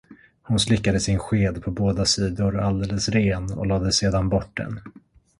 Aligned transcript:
Hon 0.41 0.59
slickade 0.59 0.99
sin 0.99 1.19
sked 1.19 1.61
på 1.63 1.71
båda 1.71 2.05
sidor 2.05 2.59
alldeles 2.59 3.09
ren 3.09 3.53
och 3.53 3.65
lade 3.67 3.91
sedan 3.91 4.29
bort 4.29 4.57
den. 4.57 4.79